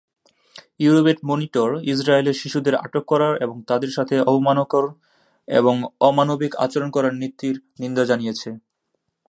Euro-Med 0.79 1.19
monitor 1.23 1.69
ইসরাইলের 1.91 2.39
শিশুদের 2.41 2.75
আটক 2.75 3.03
করার 3.05 3.33
এবং 3.41 3.57
তাদের 3.69 3.91
সাথে 3.91 4.15
অবমাননাকর 4.23 4.85
এবং 5.47 5.75
অমানবিক 6.01 6.51
আচরণ 6.65 6.89
করার 6.91 7.13
নীতির 7.13 7.55
নিন্দা 7.79 8.03
জানিয়েছে। 8.05 8.49